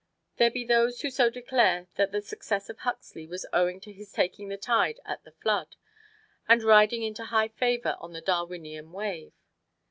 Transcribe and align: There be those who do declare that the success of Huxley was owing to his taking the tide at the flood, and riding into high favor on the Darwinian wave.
There 0.37 0.49
be 0.49 0.65
those 0.65 1.01
who 1.01 1.11
do 1.11 1.29
declare 1.29 1.85
that 1.93 2.11
the 2.11 2.23
success 2.23 2.71
of 2.71 2.79
Huxley 2.79 3.27
was 3.27 3.45
owing 3.53 3.79
to 3.81 3.93
his 3.93 4.11
taking 4.11 4.47
the 4.47 4.57
tide 4.57 4.99
at 5.05 5.23
the 5.23 5.31
flood, 5.31 5.75
and 6.49 6.63
riding 6.63 7.03
into 7.03 7.25
high 7.25 7.49
favor 7.49 7.95
on 7.99 8.11
the 8.11 8.21
Darwinian 8.21 8.93
wave. 8.93 9.33